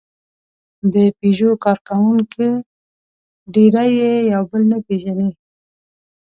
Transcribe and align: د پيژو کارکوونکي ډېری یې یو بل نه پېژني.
د 0.93 0.95
پيژو 1.17 1.51
کارکوونکي 1.65 2.49
ډېری 3.53 3.89
یې 3.99 4.13
یو 4.33 4.43
بل 4.49 4.63
نه 4.71 4.77
پېژني. 4.85 5.29